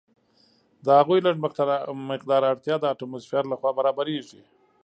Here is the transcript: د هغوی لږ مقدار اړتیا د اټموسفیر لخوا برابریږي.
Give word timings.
د 0.85 0.87
هغوی 0.99 1.19
لږ 1.27 1.35
مقدار 2.13 2.41
اړتیا 2.51 2.75
د 2.79 2.85
اټموسفیر 2.93 3.43
لخوا 3.53 3.71
برابریږي. 3.79 4.41